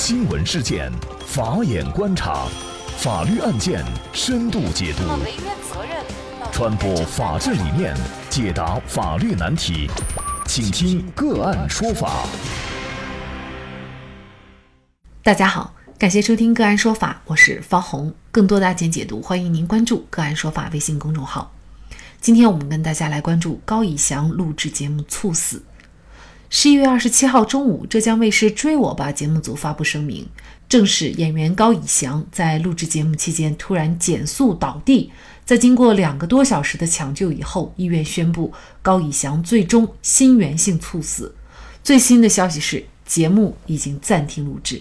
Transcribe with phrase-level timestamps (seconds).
[0.00, 0.92] 新闻事件，
[1.26, 2.46] 法眼观察，
[2.98, 5.02] 法律案件深度解读，
[6.52, 7.96] 传播法治理念，
[8.30, 9.90] 解答法律难题，
[10.46, 12.24] 请听个案说法。
[15.20, 18.14] 大家好，感谢收听个案说法，我是方红。
[18.30, 21.52] 更多的案件解读，欢迎您关注个案说法微信公众号。
[22.20, 25.60] 今天我们跟大家来关注高以翔录制节目猝死。
[26.50, 30.26] 十一月二十七号中午，浙江卫视《追我吧》节目组发布声明，
[30.66, 35.12] 证实演员高以翔在录制节目期间突然减速倒地，
[35.44, 41.34] 在经过两个多小时的抢救以后，医院宣布高以翔最终心源性猝死。
[41.84, 44.80] 最新的消息是，节目已经暂停录制。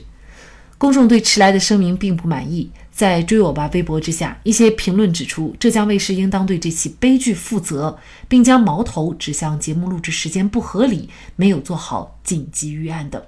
[0.77, 2.71] 公众对迟来的声明并不满意。
[2.97, 13.21] 在追我吧微博之下，一些评论指出，浙江卫视应当对这起悲剧负责，并将矛头指向节目录制时间不合理、没有做好紧急预案等。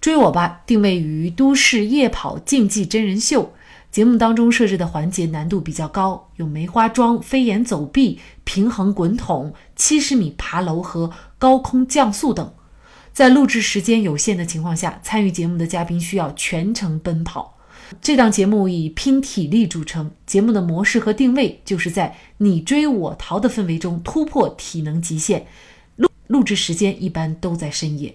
[0.00, 3.52] 追我吧定位于都市夜跑竞技真人秀，
[3.90, 12.50] 节目当中设置的环节难度比较高，有梅花桩、飞檐走壁、平衡滚筒、七十米爬楼和高空降速等。
[13.12, 17.58] 在录制时间有限的情况下，参与节目的嘉宾需要全程奔跑。
[18.00, 25.46] 这档节目以拼体力著称，节目的模式和定位就是在你追我逃的氛围中突破体能极限。
[25.96, 28.14] 录录制时间一般都在深夜。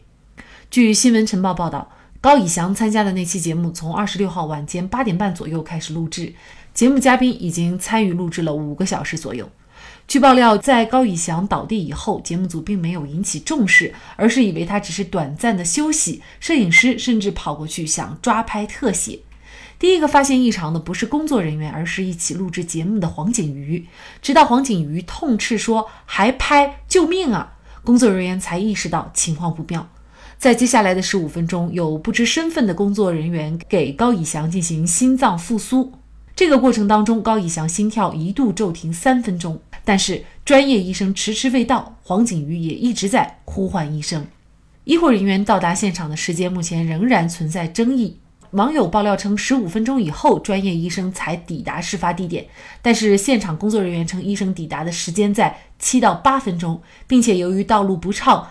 [0.72, 6.34] 据新闻晨报报道，高以翔参加的那期节目从二十六号晚间八点半左右开始录制，
[6.73, 9.50] 节目嘉宾已经参与录制了五个小时左右。
[10.08, 19.20] 据爆料，在高以翔倒地以后，节目组并没有引起重视，而是以为他只是短暂的休息，摄影师甚至跑过去想抓拍特写。
[19.78, 23.86] 第一个发现异常的不是工作人员，而是一起录制节目的黄景瑜。
[24.22, 29.90] 直到黄景瑜痛斥说“还拍，救命啊”，工作人员才意识到情况不妙。
[30.38, 35.94] 在接下来的十五分钟，有不知身份的工作人员给高以翔进行心脏复苏。
[36.36, 44.28] 这个过程当中，高以翔心跳一度骤停三分钟，但是专业医生迟迟未到，黄景瑜也一直在呼唤医生。
[44.84, 48.19] 医护人员到达现场的时间目前仍然存在争议。
[48.55, 52.45] 网友爆料称，十五分钟以后，专业医生才抵达事发地点。
[52.81, 58.47] 但是现场工作人员称，医生抵达的时间在七到八分钟，并且由于道路不畅，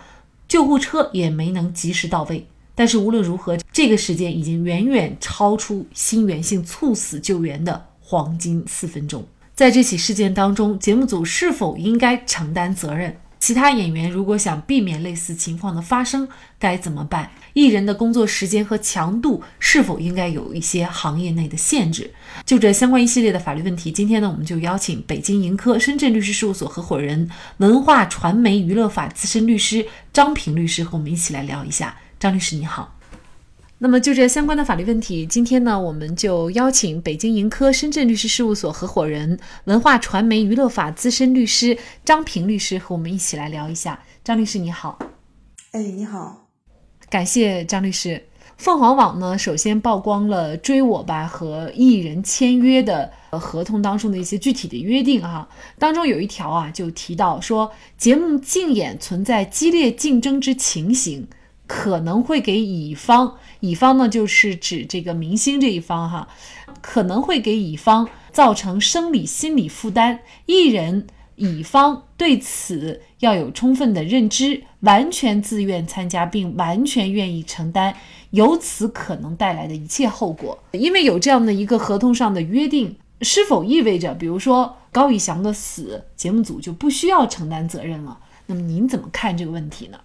[0.47, 2.45] 救护车也没能及时到位。
[2.75, 9.25] 但是无论如何，这个时间已经远远超出心源性猝死救援的黄金四分钟。
[9.55, 13.17] 在这起事件当中，节目组是否应该承担责任？
[13.45, 17.29] 其他演员如果想避免类似情况的发生，该怎么办？
[17.53, 22.11] 艺人的工作时间和强度是否应该有一些行业内的限制？
[22.43, 31.95] 就这相关一系列的法律问题，今天呢，我们就邀请北京盈科深圳律师事务所合伙人、文化传媒娱乐法资深律师张平律师和我们一起来聊一下。
[32.19, 32.94] 张律师，你好。
[33.77, 44.01] 那么就这相关的法律问题，今天呢，我们就邀请北京盈科深圳律师事务所合伙人、文化传媒娱乐法资深律师张平律师和我们一起来聊一下。
[44.23, 44.97] 张律师你好，
[45.71, 46.47] 哎，你好，
[47.09, 48.23] 感谢张律师。
[48.57, 61.27] 凤凰网呢，首先曝光了《追我吧》和艺人签约的合同当中的一些具体的约定啊，当中有一条啊，就提到说，节目竞演存在激烈竞争之情形。
[61.67, 66.27] 可能会给乙方，乙方呢就是指这个明星这一方哈，
[66.81, 70.19] 可能会给乙方造成生理心理负担。
[70.45, 77.95] 艺人乙方对此要有充分的认知，完全自愿参加，并完全愿意承担
[78.29, 80.57] 由此可能带来的一切后果。
[80.71, 88.19] 因为有这样的一个合同上的约定，是否意味着，比如说高以翔的死，节目组就不需要承担责任了？
[88.45, 89.99] 那么您怎么看这个问题呢？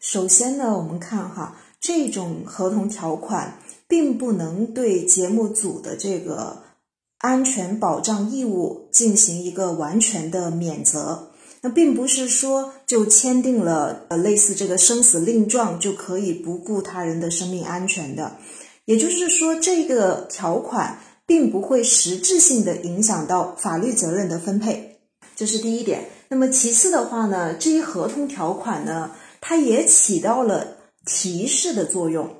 [0.00, 6.62] 首先呢，我们看哈，这种合同条款并不能对节目组的这个
[7.18, 11.30] 安全保障义务进行一个完全的免责。
[11.60, 18.36] 那并不是说就签订了呃类似这个生死令状就可以不顾他人的生命安全的。
[18.84, 24.98] 也就是说，这个条款并不会实质性的影响到法律责任的分配，
[25.36, 26.08] 这是第一点。
[26.28, 29.10] 那么其次的话呢，这一合同条款呢？
[29.40, 32.30] 它也起到了提示的作用，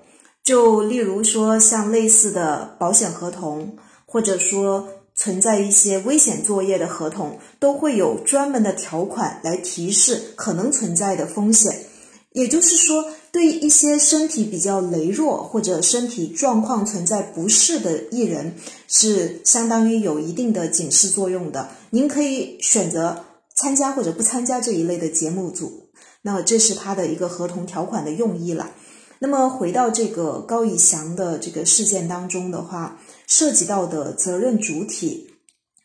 [0.45, 3.77] 就例如说像类似的保险合同，
[4.07, 11.87] 或者说存在一些危险作业的合同，都会有专门的条款来提示可能存在的风险。
[12.33, 18.55] 也就是说，对一些身体比较羸弱或者身体状况存在不适的艺人，
[18.89, 21.69] 是相当于有一定的警示作用的。
[21.91, 25.82] 您可以选择参加或者不参加这一类的节目组。
[26.23, 28.71] 那这是他的一个合同条款的用意了。
[29.19, 35.35] 那么回到这个高以翔的这个事件当中的话，涉及到的责任主体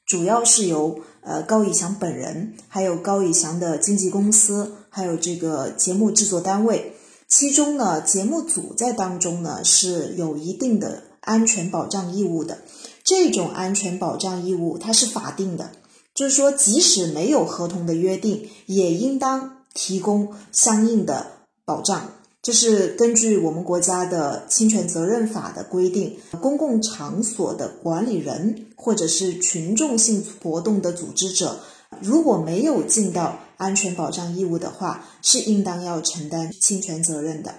[0.07, 6.93] 主要是由呃高以翔本人，还有高以翔的经纪公司，还有这个节目制作单位。
[7.27, 12.59] 其中呢，节目组在当中呢是有一定的安全保障义务的。
[13.03, 15.71] 这种安全保障义务它是法定的，
[16.15, 21.27] 就是说，即使没有合同的约定，也应当提供相应的
[21.63, 22.12] 保障。
[22.41, 31.59] 这是根据我们国家的侵权责任法的规定，公共场所的管理人或者是群众性活动的组织者，
[32.01, 33.39] 如果没有尽到。
[33.57, 37.56] 安全保障义务的话，是应当要承担侵权责任的。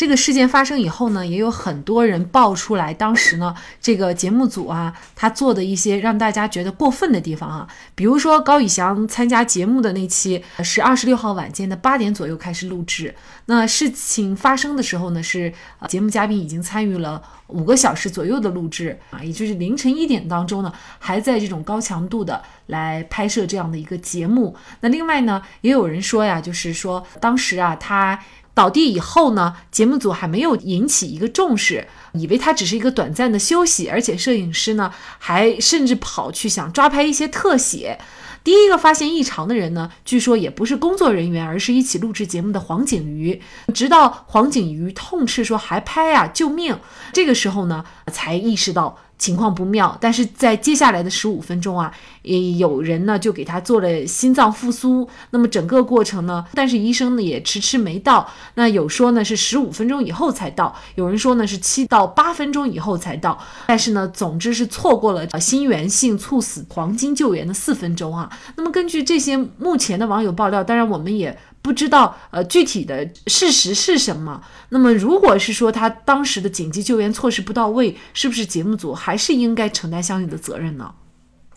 [0.00, 13.14] 这个事件发生以后呢，也有很多人爆出来，当时呢，这个节目组啊，他做的一些让大家觉得过分的地方啊，比如说高以翔参加节目的那期是二十六号晚间的八点左右开始录制，
[13.44, 15.52] 那事情发生的时候呢，是
[15.86, 24.56] 节目嘉宾已经参与了五个小时左右的录制啊，也就是凌晨一点当中呢，还在这种高强度的来拍摄这样的一个节目。
[24.80, 28.18] 那另外呢，也有人说呀，就是说当时啊，他。
[28.54, 37.98] 倒地以后呢，节目组还没有引起一个重视，以为他只是一个短暂的休息，而且摄影师呢还甚至跑去想抓拍一些特写。
[38.42, 43.40] 第一个发现异常的人呢，据说也不是工作人员，而是一起录制节目的黄景瑜。
[43.74, 46.78] 直到黄景瑜痛斥说还拍啊，救命！
[47.12, 48.98] 这个时候呢，才意识到。
[49.20, 55.06] 情况不妙，但是在接下来的十五分钟啊，也有人呢就给他做了心脏复苏。
[55.30, 58.26] 那么整个过程呢，但是医生呢也迟迟没到。
[58.54, 63.38] 那有说呢是十五分钟以后才到，有人说呢是七到八分钟以后才到。
[63.66, 68.30] 但是呢，总之是错过了心源性猝死黄金救援的四分钟啊。
[68.56, 71.38] 那么根据这些目前的网友爆料，当然我们也。
[71.62, 74.42] 不知道呃具体的事实是什么？
[74.70, 80.94] 那么如果是说他当时的紧急救援措施不到位，是不是节目组还是应该承担相应的责任呢？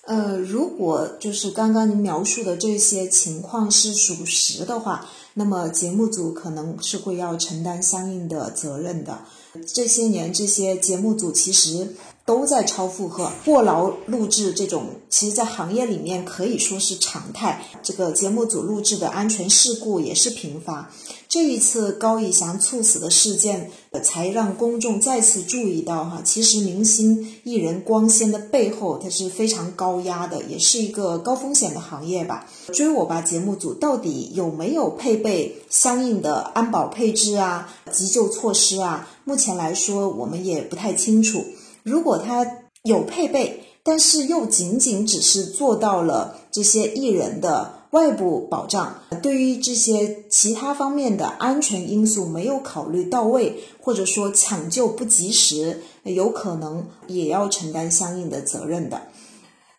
[0.06, 5.06] 呃，如果就是刚刚您描述的这些情况是属实的话，
[5.36, 9.22] 那么节目组可能是会要承担相应的责任的。
[9.66, 11.96] 这些年这些节目组其实。
[12.26, 17.66] 都在超负荷、过劳录制，这种其实，在行业里面可以说是常态。
[17.82, 20.90] 这个节目组录制的安全事故也是频发。
[21.28, 23.70] 这一次高以翔猝死的事件，
[24.04, 32.48] 才让公众再次注意到哈，其实明星艺人光鲜的背后，它是非常高压的，也是一个高风险的行业吧。
[32.72, 39.10] 追我吧节目组到底有没有配备相应的安保配置啊、急救措施啊？
[39.26, 41.44] 目前来说，我们也不太清楚。
[41.84, 42.46] 如果他
[42.84, 59.02] 有配备，但是又仅仅只是做到了这些艺人的外部保障，对于这些其他方面的安全因素没有考虑到位，或者说抢救不及时，有可能也要承担相应的责任的。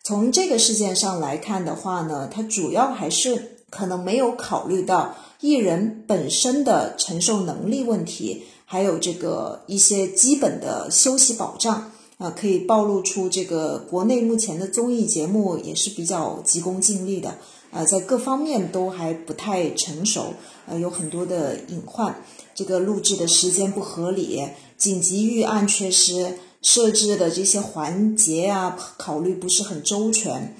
[0.03, 11.91] 从这个事件上来看的话呢，它主要还是可能没有考虑到艺人本身的承受能力问题，还有这个一些基本的休息保障。
[12.17, 17.37] 啊，可以暴露出这个国内目前的综艺节目也是比较急功近利的，
[17.71, 20.33] 呃，在各方面都还不太成熟，
[20.65, 22.15] 呃，有很多的隐患。
[22.53, 24.47] 这个录制的时间不合理，
[24.77, 30.55] 紧急预案缺失，设置的这些环节啊，考虑不是很周全，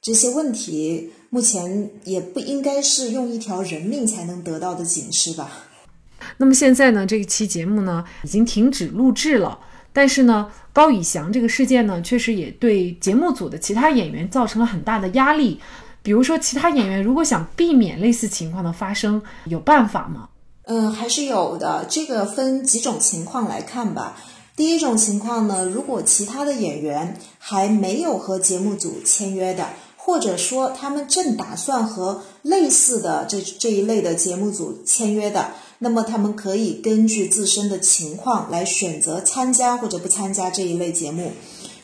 [0.00, 5.66] 这些问题目前也不应该是用一条人命才能得到的警示吧。
[6.36, 9.58] 那么现在呢，这一期节目呢已经停止录制了。
[9.92, 15.60] 但是呢，高以翔这个事件呢，确实也对节目组的其他演员造成了很大的压力。
[16.02, 20.28] 比如说，其他演员如果想避免类似情况的发生，有办法吗？
[20.64, 21.84] 嗯，还是有的。
[21.88, 24.16] 这个分几种情况来看吧。
[24.56, 35.50] 第一种情况呢，如果其他的演员还没有和节目组签约的，或者说他们正打算和类似的这这一类的节目组签约的。
[35.80, 41.32] 那么他们可以根据自身的情况来选择参加或者不参加这一类节目。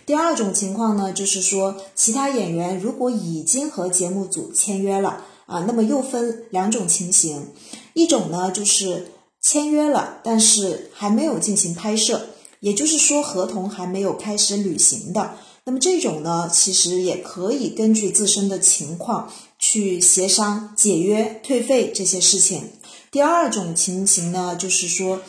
[0.05, 7.49] 第二种情况呢，就是说其他演员如果已经和节目组签约了啊，那么又分两种情形，
[7.95, 9.09] 一种呢就是
[9.41, 12.27] 签约了，但是还没有进行拍摄，
[12.61, 15.37] 也就是说合同还没有开始履行的。
[15.65, 22.71] 那么这种呢，其实也可以根据自身的情况去协商解约、退费这些事情。
[23.11, 25.21] 第二种情形呢，就是说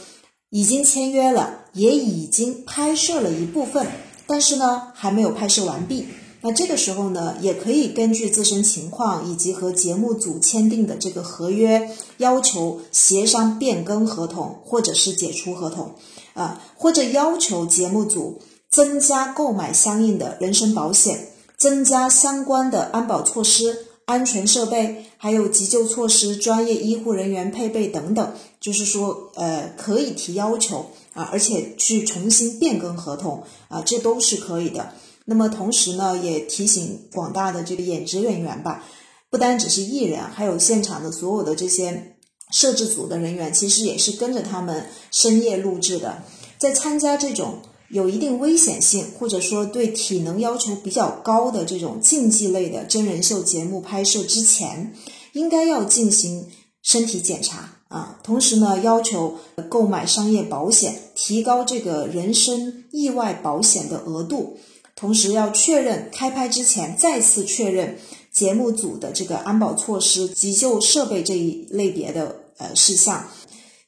[0.50, 3.88] 已经签约了，也已经拍摄了一部分，
[4.26, 6.08] 但是呢还没有拍摄完毕。
[6.42, 15.96] 那这个时候呢，也可以根据自身情况以及和节目组签订的这个合约，要求协商变更合同，或者是解除合同，
[16.36, 34.94] 啊，或者要求节目组增加购买相应的人身保险，增加相关的安保措施、安全设备，还有急救措施、专业医护人员配备等等，就是说，呃，可以提要求啊，而且去重新变更合同啊，这都是可以的。
[35.26, 38.86] 那么同时呢，也提醒广大的这个演职人员吧，
[39.30, 42.16] 不单只是艺人，还有现场的所有的这些
[42.52, 46.24] 摄制组的人员，其实也是跟着他们深夜录制的。
[46.58, 54.94] 在参加这种有一定危险性，或者说对体能要求比较高的这种竞技类的真人秀节目拍摄之前，
[55.34, 56.48] 应该要进行
[56.82, 58.20] 身体检查啊。
[58.24, 59.36] 同时呢，要求
[59.70, 64.58] 购买商业保险，提高这个人身意外保险的额度。
[64.96, 68.00] 同时要确认开拍之前，再次确认
[68.34, 73.30] 节目组的这个安保措施、急救设备这一类别的呃事项，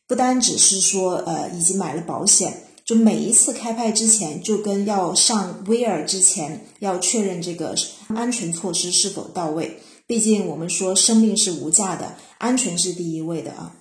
[0.08, 7.76] 不单只是说呃已经买了保险，就每一次开拍之前，就跟要上威尔之前要确认这个
[8.16, 9.78] 安全措施是否到位。
[10.08, 13.76] 毕竟我们说生命是无价的，安全是第一位的啊。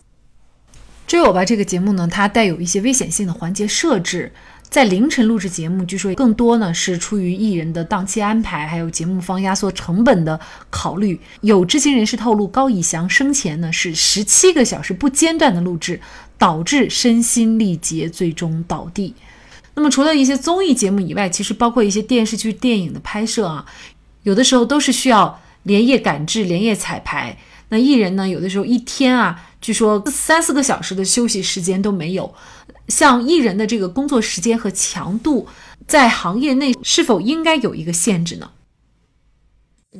[1.06, 4.30] 追我吧这个节目呢，它带有一些危险性的环节设置。
[4.68, 11.18] 在凌晨录制节目，据说更多呢是出于艺人的档期安排，还有节目方压缩成本的考虑。
[11.40, 15.98] 有知情人士透露，高以翔生前呢是十七个小时不间断的录制，
[16.36, 19.14] 导致身心力竭，最终倒地。
[19.74, 23.64] 那么除了一些综艺节目以外，其实包括一些电视剧、电影的拍摄啊，
[24.24, 27.38] 有的时候都是需要连夜赶制、连夜彩排。
[27.70, 32.34] 那艺人呢，有的时候一天啊，据说三四个小时的休息时间都没有。
[32.88, 35.46] 像艺人的这个工作时间和强度，
[35.86, 38.50] 在行业内是否应该有一个限制呢？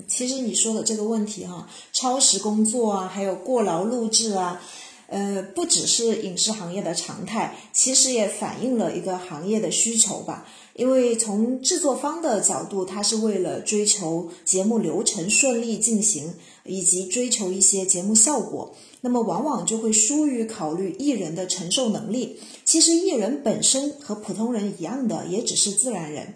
[0.07, 4.61] 其实你说的这个问题哈，超时工作啊，还有过劳录制啊，
[5.07, 10.47] 呃，不只是影视行业的常态，其实也反映了一个行业的需求吧。
[10.75, 18.77] 因为从制作方的角度，他是为了追求节目流程顺利进行，以及追求一些节目效果。
[19.01, 22.39] 那么往往就会疏于考虑艺人的承受能力。
[22.69, 26.35] 其实艺人本身和普通人一样的，也只是自然人。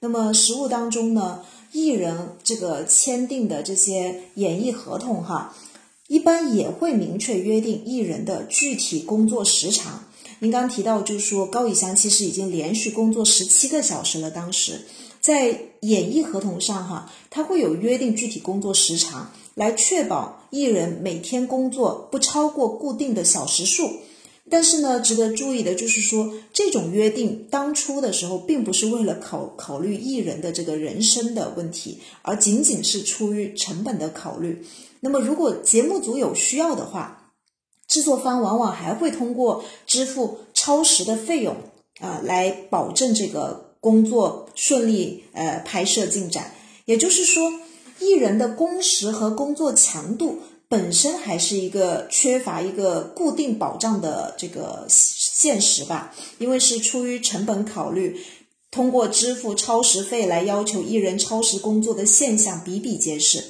[0.00, 5.56] 那么实务当中呢，艺人这个签订的这些演艺合同哈，
[6.06, 10.04] 一般也会明确约定艺人的具体工作时长。
[10.40, 14.82] 您刚提到就是说高以翔其实已经连续工作十七个小时了，当时
[15.22, 19.32] 在演艺合同上哈，他会有约定具体工作时长。
[19.54, 23.90] 来确保艺人每天工作不超过固定的小时数，
[24.50, 34.66] 但是呢，值得注意的就是说，这种约定当初的时候，并不是为了考考虑艺人的这个人生的问题，而仅仅是出于成本的考虑。
[35.00, 37.32] 那么，如果节目组有需要的话，
[37.86, 41.56] 制作方往往还会通过支付超时的费用
[42.00, 46.52] 啊，来保证这个工作顺利，呃，拍摄进展。
[46.84, 47.52] 也就是说。
[48.02, 50.38] 艺人的工时和工作强度
[50.70, 58.16] 本身还是一个缺乏一个固定保障的这个现实吧，因为是出于成本考虑，
[58.70, 63.44] 通过支付超时费来要求艺人超时工作的现象比比皆是，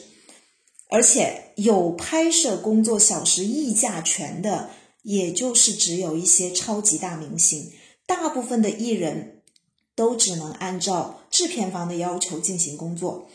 [0.88, 4.70] 而且有拍摄工作小时溢价权的，
[5.02, 7.70] 也就是只有一些超级大明星，
[8.06, 9.42] 大部分的艺人
[9.94, 13.28] 都只能按照制片方的要求进行工作。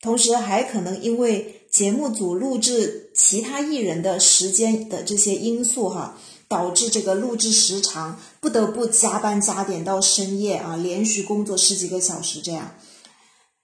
[0.00, 6.16] 同时还可能因为节目组录制其他艺人的时间的这些因素哈，
[6.46, 12.76] 导致这个录制时长不得不加班加点到深夜啊，连续工作十几个小时这样。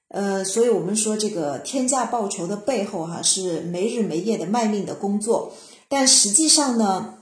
[0.08, 5.52] 呃，所以我们说这个天价报酬的背后哈，是没日没夜的卖命的工作。
[5.88, 7.14] 但实际上呢，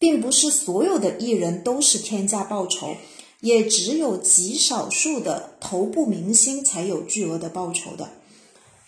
[0.00, 2.96] 并不是所有的艺人都是天价报酬。
[3.40, 8.08] 也只有极少数的头部明星才有巨额的报酬的。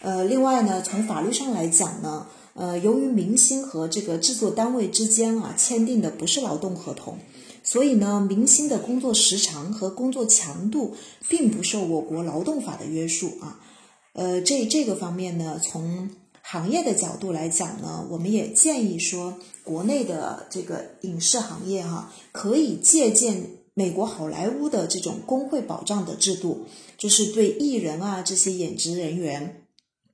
[0.05, 7.17] 呃，另外呢，从法律上来讲呢，呃，由于明星和这个制作单位之间啊签订的不是劳动合同，
[7.63, 10.95] 所以呢，明星的工作时长和工作强度
[11.27, 13.59] 并不受我国劳动法的约束啊。
[14.13, 16.11] 呃，这这个方面呢，从
[16.43, 23.43] 行业的角度来讲呢，我们也建议说，国内的这个影视行业哈，可以借鉴
[23.73, 26.67] 美国好莱坞的这种工会保障的制度，
[26.99, 29.63] 就是对艺人啊这些演职人员。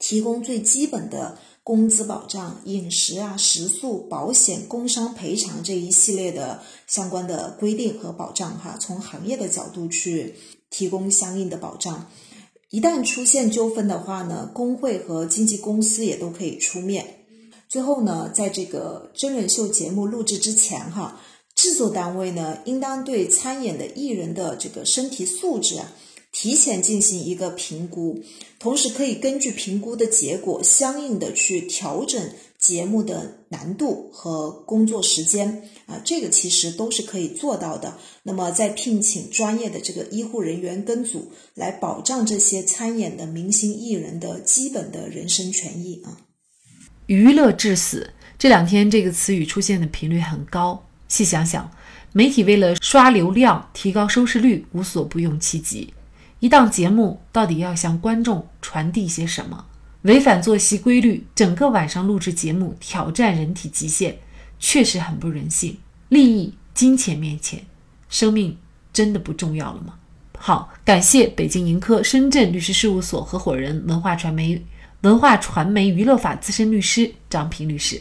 [0.00, 10.34] 提供最基本的工资保障、饮食啊、食宿、保险、工伤赔偿这一系列的相关的规定和保障，哈，从行业的角度去
[10.70, 12.10] 提供相应的保障。
[12.70, 17.24] 一旦出现纠纷的话呢，工会和经纪公司也都可以出面。
[17.68, 21.20] 最后呢，在这个真人秀节目录制之前，哈，
[21.54, 25.92] 制作单位呢应当对参演的艺人的这个身体素质啊。
[26.32, 28.22] 提前进行一个评估，
[28.58, 37.98] 同时可以根据评估的结果，相应的去调整节目的难度和工作时间啊，这个其实都是可以做到的。
[38.22, 46.18] 那么，再聘请专业的这个医护人员跟组，来保障这些参演的明星艺人的基本的人身权益啊。
[47.06, 48.08] 娱乐至死
[48.38, 51.68] 这两天这个词语出现的频率很高，细想想，
[52.12, 55.92] 媒体为了刷流量、提高收视率，无所不用其极。
[56.40, 59.66] 一档节目到底要向观众传递些什么？
[60.02, 64.16] 违反作息规律，整个晚上录制节目，挑战人体极限，
[64.58, 65.76] 确实很不人性。
[66.08, 67.62] 利益、金钱面前，
[68.08, 68.56] 生命
[68.90, 69.94] 真的不重要了吗？
[70.38, 74.64] 好，感谢北京盈科深圳律师事务所合伙人、文化传媒
[75.02, 78.00] 文化传媒娱乐法资深律师张平律师。